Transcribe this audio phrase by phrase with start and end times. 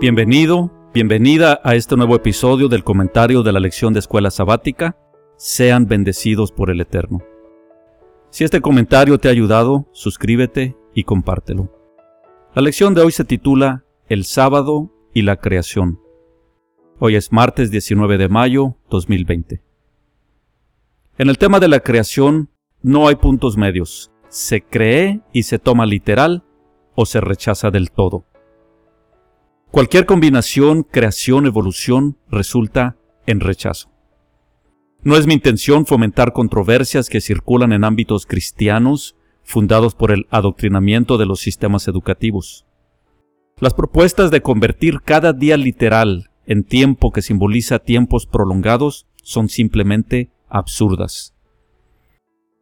[0.00, 4.98] Bienvenido, bienvenida a este nuevo episodio del comentario de la lección de escuela sabática.
[5.36, 7.22] Sean bendecidos por el Eterno.
[8.30, 11.72] Si este comentario te ha ayudado, suscríbete y compártelo.
[12.54, 16.00] La lección de hoy se titula El sábado y la creación.
[16.98, 19.62] Hoy es martes 19 de mayo 2020.
[21.18, 22.50] En el tema de la creación
[22.82, 24.10] no hay puntos medios.
[24.28, 26.42] Se cree y se toma literal
[26.96, 28.26] o se rechaza del todo.
[29.74, 32.96] Cualquier combinación creación-evolución resulta
[33.26, 33.90] en rechazo.
[35.02, 41.18] No es mi intención fomentar controversias que circulan en ámbitos cristianos fundados por el adoctrinamiento
[41.18, 42.66] de los sistemas educativos.
[43.58, 50.30] Las propuestas de convertir cada día literal en tiempo que simboliza tiempos prolongados son simplemente
[50.48, 51.34] absurdas.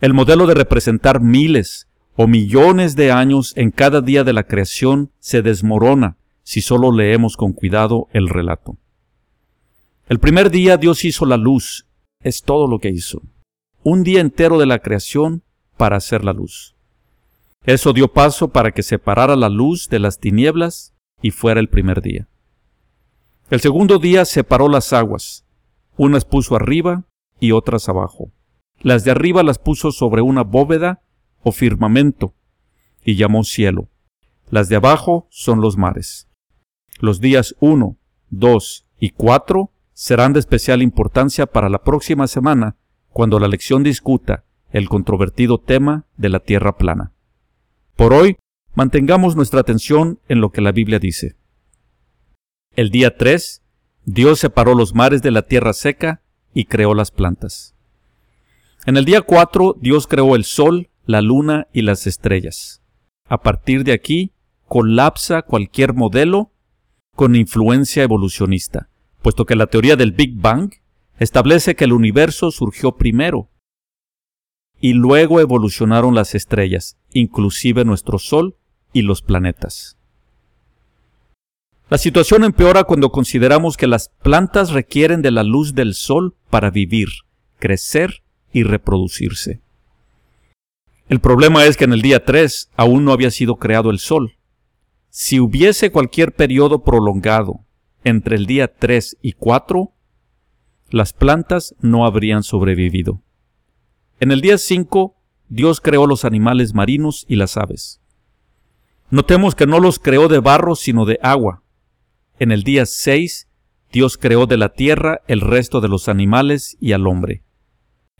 [0.00, 5.12] El modelo de representar miles o millones de años en cada día de la creación
[5.20, 6.16] se desmorona
[6.46, 8.76] si solo leemos con cuidado el relato.
[10.08, 11.88] El primer día Dios hizo la luz,
[12.22, 13.20] es todo lo que hizo.
[13.82, 15.42] Un día entero de la creación
[15.76, 16.76] para hacer la luz.
[17.64, 22.00] Eso dio paso para que separara la luz de las tinieblas y fuera el primer
[22.00, 22.28] día.
[23.50, 25.44] El segundo día separó las aguas,
[25.96, 27.08] unas puso arriba
[27.40, 28.30] y otras abajo.
[28.78, 31.02] Las de arriba las puso sobre una bóveda
[31.42, 32.34] o firmamento,
[33.04, 33.88] y llamó cielo.
[34.48, 36.28] Las de abajo son los mares.
[36.98, 37.96] Los días 1,
[38.30, 42.76] 2 y 4 serán de especial importancia para la próxima semana,
[43.10, 47.12] cuando la lección discuta el controvertido tema de la tierra plana.
[47.96, 48.36] Por hoy,
[48.74, 51.36] mantengamos nuestra atención en lo que la Biblia dice.
[52.74, 53.62] El día 3,
[54.04, 56.22] Dios separó los mares de la tierra seca
[56.54, 57.74] y creó las plantas.
[58.86, 62.82] En el día 4, Dios creó el sol, la luna y las estrellas.
[63.28, 64.32] A partir de aquí,
[64.66, 66.52] colapsa cualquier modelo
[67.16, 68.88] con influencia evolucionista,
[69.22, 70.74] puesto que la teoría del Big Bang
[71.18, 73.50] establece que el universo surgió primero
[74.78, 78.56] y luego evolucionaron las estrellas, inclusive nuestro Sol
[78.92, 79.96] y los planetas.
[81.88, 86.70] La situación empeora cuando consideramos que las plantas requieren de la luz del Sol para
[86.70, 87.08] vivir,
[87.58, 88.22] crecer
[88.52, 89.60] y reproducirse.
[91.08, 94.35] El problema es que en el día 3 aún no había sido creado el sol.
[95.18, 97.64] Si hubiese cualquier periodo prolongado
[98.04, 99.94] entre el día 3 y 4,
[100.90, 103.22] las plantas no habrían sobrevivido.
[104.20, 105.16] En el día 5,
[105.48, 108.02] Dios creó los animales marinos y las aves.
[109.08, 111.62] Notemos que no los creó de barro, sino de agua.
[112.38, 113.48] En el día 6,
[113.90, 117.42] Dios creó de la tierra el resto de los animales y al hombre.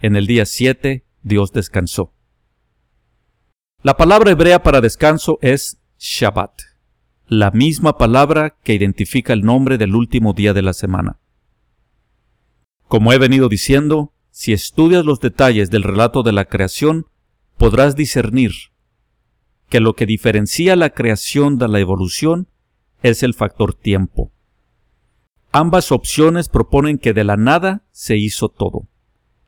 [0.00, 2.14] En el día 7, Dios descansó.
[3.82, 6.73] La palabra hebrea para descanso es Shabbat,
[7.38, 11.18] la misma palabra que identifica el nombre del último día de la semana.
[12.86, 17.06] Como he venido diciendo, si estudias los detalles del relato de la creación,
[17.56, 18.52] podrás discernir
[19.68, 22.48] que lo que diferencia la creación de la evolución
[23.02, 24.32] es el factor tiempo.
[25.50, 28.88] Ambas opciones proponen que de la nada se hizo todo.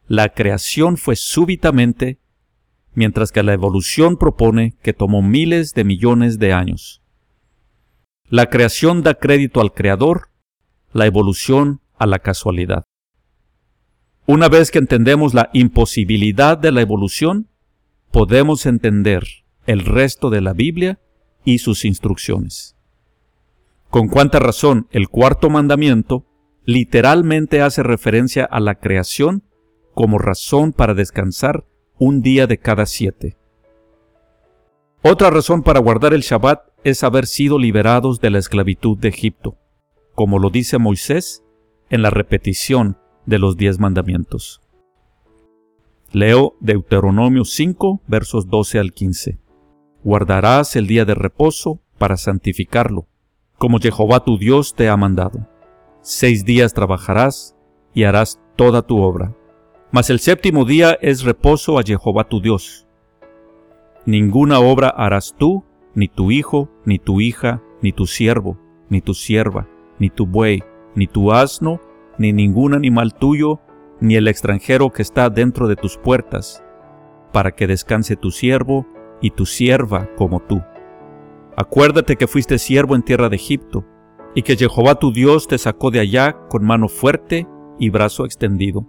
[0.09, 2.21] La creación fue súbitamente
[2.95, 7.03] mientras que la evolución propone que tomó miles de millones de años.
[8.29, 10.31] La creación da crédito al creador,
[10.93, 12.83] la evolución a la casualidad.
[14.27, 17.49] Una vez que entendemos la imposibilidad de la evolución,
[18.11, 19.25] podemos entender
[19.67, 20.99] el resto de la Biblia
[21.45, 22.75] y sus instrucciones.
[23.91, 26.27] Con cuánta razón el cuarto mandamiento
[26.65, 29.45] literalmente hace referencia a la creación
[29.95, 31.65] como razón para descansar
[31.97, 33.37] un día de cada siete.
[35.03, 39.57] Otra razón para guardar el Shabbat es haber sido liberados de la esclavitud de Egipto,
[40.15, 41.43] como lo dice Moisés
[41.91, 44.61] en la repetición de los diez mandamientos.
[46.13, 49.39] Leo Deuteronomio 5, versos 12 al 15.
[50.05, 53.07] Guardarás el día de reposo para santificarlo,
[53.59, 55.47] como Jehová tu Dios te ha mandado.
[56.01, 57.57] Seis días trabajarás
[57.93, 59.35] y harás toda tu obra
[59.91, 62.87] mas el séptimo día es reposo a Jehová tu Dios.
[64.05, 65.65] Ninguna obra harás tú,
[65.97, 68.57] ni tu hijo, ni tu hija, ni tu siervo,
[68.89, 69.67] ni tu sierva,
[69.99, 70.63] ni tu buey,
[70.95, 71.81] ni tu asno,
[72.19, 73.61] ni ningún animal tuyo,
[74.01, 76.63] ni el extranjero que está dentro de tus puertas,
[77.33, 78.87] para que descanse tu siervo
[79.21, 80.63] y tu sierva como tú.
[81.57, 83.85] Acuérdate que fuiste siervo en tierra de Egipto,
[84.37, 87.49] y que Jehová tu Dios te sacó de allá con mano fuerte
[87.81, 88.87] y brazo extendido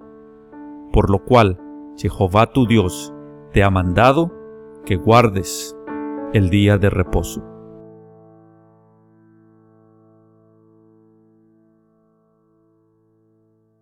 [0.98, 1.60] por lo cual
[1.96, 3.14] Jehová tu Dios
[3.54, 4.34] te ha mandado
[4.84, 5.77] que guardes
[6.34, 7.57] el día de reposo.